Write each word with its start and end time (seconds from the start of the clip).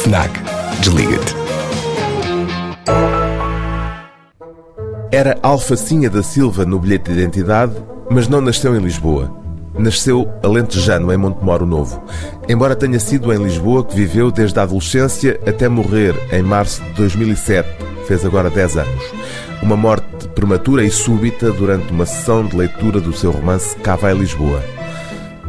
FNAC. 0.00 0.30
Desliga-te. 0.80 1.34
Era 5.12 5.38
Alfacinha 5.42 6.08
da 6.08 6.22
Silva 6.22 6.64
no 6.64 6.78
bilhete 6.78 7.12
de 7.12 7.18
identidade, 7.18 7.74
mas 8.10 8.26
não 8.26 8.40
nasceu 8.40 8.74
em 8.74 8.80
Lisboa. 8.80 9.30
Nasceu 9.78 10.26
alentejano 10.42 11.12
em 11.12 11.18
Montemoro 11.18 11.66
Novo. 11.66 12.02
Embora 12.48 12.74
tenha 12.74 12.98
sido 12.98 13.30
em 13.30 13.42
Lisboa 13.42 13.84
que 13.84 13.94
viveu 13.94 14.30
desde 14.30 14.58
a 14.58 14.62
adolescência 14.62 15.38
até 15.46 15.68
morrer 15.68 16.14
em 16.32 16.40
março 16.40 16.82
de 16.82 16.92
2007, 16.94 17.68
fez 18.08 18.24
agora 18.24 18.48
10 18.48 18.78
anos. 18.78 19.04
Uma 19.62 19.76
morte 19.76 20.28
prematura 20.28 20.82
e 20.82 20.90
súbita 20.90 21.52
durante 21.52 21.92
uma 21.92 22.06
sessão 22.06 22.46
de 22.46 22.56
leitura 22.56 23.00
do 23.00 23.12
seu 23.12 23.30
romance 23.30 23.76
Cá 23.76 23.96
vai 23.96 24.14
Lisboa. 24.14 24.62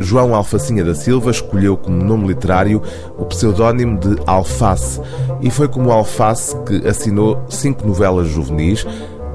João 0.00 0.34
Alfacinha 0.34 0.84
da 0.84 0.94
Silva 0.94 1.30
escolheu 1.30 1.76
como 1.76 2.02
nome 2.02 2.28
literário 2.28 2.82
o 3.18 3.24
pseudónimo 3.24 3.98
de 3.98 4.16
Alface 4.26 5.00
e 5.40 5.50
foi 5.50 5.68
como 5.68 5.90
Alface 5.90 6.56
que 6.64 6.86
assinou 6.86 7.44
cinco 7.48 7.86
novelas 7.86 8.28
juvenis, 8.28 8.86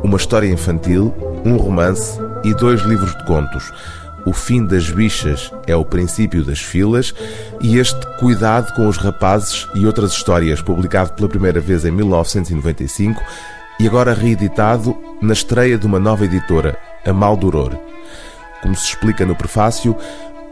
uma 0.03 0.17
história 0.17 0.47
infantil, 0.47 1.13
um 1.45 1.57
romance 1.57 2.19
e 2.43 2.53
dois 2.53 2.81
livros 2.81 3.15
de 3.15 3.25
contos. 3.25 3.71
O 4.25 4.33
fim 4.33 4.65
das 4.65 4.89
bichas 4.89 5.52
é 5.65 5.75
o 5.75 5.85
princípio 5.85 6.43
das 6.43 6.59
filas 6.59 7.13
e 7.61 7.77
este 7.77 7.99
Cuidado 8.19 8.73
com 8.75 8.87
os 8.87 8.97
rapazes 8.97 9.67
e 9.73 9.85
outras 9.85 10.11
histórias, 10.11 10.61
publicado 10.61 11.13
pela 11.13 11.30
primeira 11.30 11.61
vez 11.61 11.85
em 11.85 11.91
1995 11.91 13.21
e 13.80 13.87
agora 13.87 14.13
reeditado 14.13 14.95
na 15.21 15.31
estreia 15.31 15.77
de 15.77 15.85
uma 15.85 15.99
nova 15.99 16.25
editora, 16.25 16.77
a 17.05 17.13
Maldoror. 17.13 17.77
Como 18.61 18.75
se 18.75 18.87
explica 18.87 19.25
no 19.25 19.35
prefácio, 19.35 19.95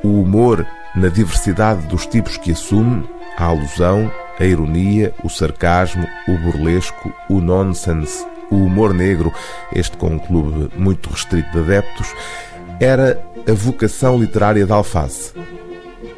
o 0.03 0.21
humor 0.21 0.65
na 0.95 1.09
diversidade 1.09 1.85
dos 1.87 2.05
tipos 2.05 2.37
que 2.37 2.51
assume, 2.51 3.07
a 3.37 3.45
alusão, 3.45 4.11
a 4.39 4.45
ironia, 4.45 5.13
o 5.23 5.29
sarcasmo, 5.29 6.07
o 6.27 6.37
burlesco, 6.37 7.13
o 7.29 7.39
nonsense, 7.39 8.25
o 8.49 8.55
humor 8.55 8.93
negro, 8.93 9.33
este 9.73 9.97
com 9.97 10.07
um 10.07 10.19
clube 10.19 10.69
muito 10.75 11.09
restrito 11.09 11.51
de 11.51 11.59
adeptos, 11.59 12.13
era 12.79 13.21
a 13.47 13.53
vocação 13.53 14.17
literária 14.17 14.65
de 14.65 14.71
Alface. 14.71 15.33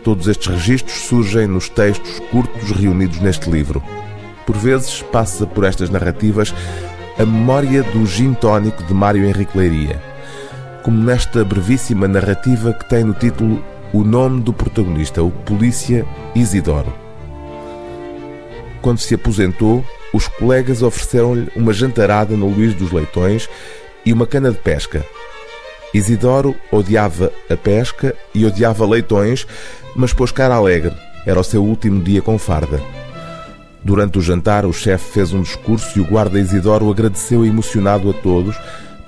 Todos 0.04 0.28
estes 0.28 0.48
registros 0.48 0.98
surgem 1.02 1.48
nos 1.48 1.70
textos 1.70 2.20
curtos 2.32 2.72
reunidos 2.72 3.20
neste 3.20 3.50
livro. 3.50 3.84
Por 4.46 4.58
vezes 4.58 5.02
passa 5.02 5.46
por 5.46 5.64
estas 5.64 5.90
narrativas 5.90 6.54
a 7.18 7.26
memória 7.26 7.84
do 7.84 8.06
gin 8.06 8.34
tónico 8.34 8.84
de 8.84 8.94
Mário 8.94 9.26
Henrique 9.26 9.58
Leiria, 9.58 10.02
como 10.90 11.04
nesta 11.04 11.46
brevíssima 11.46 12.08
narrativa 12.08 12.74
que 12.74 12.90
tem 12.90 13.04
no 13.04 13.14
título 13.14 13.64
o 13.94 14.04
nome 14.04 14.42
do 14.42 14.52
protagonista, 14.52 15.22
o 15.22 15.30
polícia 15.30 16.04
Isidoro. 16.34 16.92
Quando 18.82 18.98
se 18.98 19.14
aposentou, 19.14 19.86
os 20.12 20.28
colegas 20.28 20.82
ofereceram-lhe 20.82 21.48
uma 21.56 21.74
jantarada 21.74 22.36
no 22.36 22.50
Luís 22.50 22.74
dos 22.74 22.92
Leitões 22.92 23.48
e 24.04 24.12
uma 24.12 24.26
cana 24.26 24.50
de 24.50 24.58
pesca. 24.58 25.06
Isidoro 25.94 26.56
odiava 26.72 27.32
a 27.48 27.56
pesca 27.56 28.16
e 28.34 28.44
odiava 28.44 28.84
leitões, 28.84 29.46
mas 29.96 30.12
pôs 30.12 30.32
cara 30.32 30.56
alegre. 30.56 30.96
Era 31.24 31.40
o 31.40 31.44
seu 31.44 31.64
último 31.64 32.02
dia 32.04 32.24
com 32.24 32.40
farda. 32.40 32.82
Durante 33.84 34.18
o 34.18 34.24
jantar, 34.24 34.66
o 34.66 34.74
chefe 34.74 35.12
fez 35.12 35.34
um 35.34 35.44
discurso 35.44 36.00
e 36.00 36.02
o 36.02 36.06
guarda 36.06 36.40
Isidoro 36.40 36.90
agradeceu 36.90 37.46
emocionado 37.46 38.10
a 38.10 38.14
todos, 38.14 38.56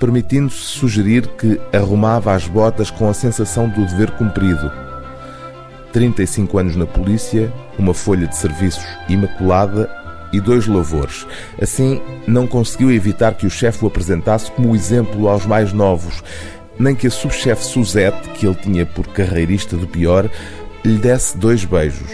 permitindo-se 0.02 0.56
sugerir 0.56 1.28
que 1.28 1.60
arrumava 1.72 2.34
as 2.34 2.48
botas 2.48 2.90
com 2.90 3.08
a 3.08 3.14
sensação 3.14 3.68
do 3.68 3.86
dever 3.86 4.10
cumprido. 4.10 4.68
35 5.92 6.58
anos 6.58 6.74
na 6.74 6.86
polícia, 6.86 7.52
uma 7.78 7.94
folha 7.94 8.26
de 8.26 8.36
serviços 8.36 8.84
imaculada 9.08 9.88
e 10.32 10.40
dois 10.40 10.66
louvores. 10.66 11.24
Assim, 11.60 12.02
não 12.26 12.48
conseguiu 12.48 12.90
evitar 12.90 13.34
que 13.34 13.46
o 13.46 13.50
chefe 13.50 13.84
o 13.84 13.86
apresentasse 13.86 14.50
como 14.50 14.74
exemplo 14.74 15.28
aos 15.28 15.46
mais 15.46 15.72
novos, 15.72 16.20
nem 16.76 16.96
que 16.96 17.06
a 17.06 17.10
subchefe 17.10 17.64
Suzette, 17.64 18.28
que 18.30 18.44
ele 18.44 18.56
tinha 18.56 18.84
por 18.84 19.06
carreirista 19.06 19.76
do 19.76 19.86
pior, 19.86 20.28
lhe 20.84 20.98
desse 20.98 21.38
dois 21.38 21.64
beijos. 21.64 22.10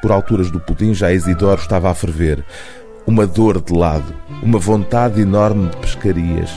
Por 0.00 0.10
alturas 0.10 0.50
do 0.50 0.58
pudim 0.58 0.92
já 0.92 1.12
Isidoro 1.12 1.60
estava 1.60 1.88
a 1.88 1.94
ferver. 1.94 2.44
Uma 3.06 3.28
dor 3.28 3.60
de 3.60 3.72
lado, 3.72 4.12
uma 4.42 4.58
vontade 4.58 5.20
enorme 5.20 5.68
de 5.68 5.76
pescarias. 5.76 6.50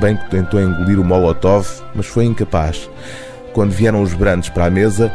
Bem 0.00 0.16
que 0.16 0.30
tentou 0.30 0.60
engolir 0.60 0.98
o 0.98 1.04
molotov, 1.04 1.66
mas 1.94 2.06
foi 2.06 2.24
incapaz. 2.24 2.88
Quando 3.52 3.72
vieram 3.72 4.02
os 4.02 4.14
brandos 4.14 4.48
para 4.48 4.66
a 4.66 4.70
mesa, 4.70 5.12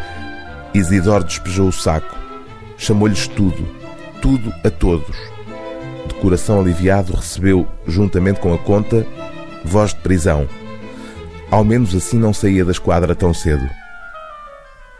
Isidoro 0.73 1.23
despejou 1.23 1.69
o 1.69 1.73
saco. 1.73 2.15
Chamou-lhes 2.77 3.27
tudo, 3.27 3.67
tudo 4.21 4.53
a 4.63 4.69
todos. 4.69 5.17
De 6.07 6.13
coração 6.15 6.59
aliviado, 6.59 7.13
recebeu, 7.13 7.67
juntamente 7.87 8.39
com 8.39 8.53
a 8.53 8.57
conta, 8.57 9.05
voz 9.65 9.93
de 9.93 9.99
prisão. 10.01 10.47
Ao 11.49 11.63
menos 11.63 11.95
assim 11.95 12.19
não 12.19 12.33
saía 12.33 12.63
da 12.63 12.71
esquadra 12.71 13.15
tão 13.15 13.33
cedo. 13.33 13.67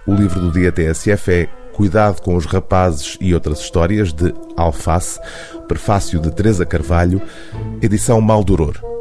O 0.05 0.13
livro 0.13 0.39
do 0.39 0.51
dia 0.51 0.71
TSF 0.71 1.31
é 1.31 1.49
Cuidado 1.73 2.21
com 2.21 2.35
os 2.35 2.45
Rapazes 2.45 3.17
e 3.21 3.35
Outras 3.35 3.59
Histórias, 3.59 4.11
de 4.11 4.33
Alface, 4.55 5.19
prefácio 5.67 6.19
de 6.19 6.31
Teresa 6.31 6.65
Carvalho, 6.65 7.21
edição 7.83 8.19
Maldoror. 8.19 8.97